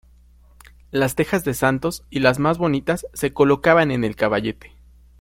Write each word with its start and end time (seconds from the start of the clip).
Las 0.89 1.13
tejas 1.13 1.43
de 1.45 1.53
santos 1.53 2.05
y 2.09 2.21
las 2.21 2.39
más 2.39 2.57
bonitas 2.57 3.05
se 3.13 3.33
colocaban 3.33 3.91
en 3.91 4.03
el 4.03 4.15
caballete. 4.15 4.73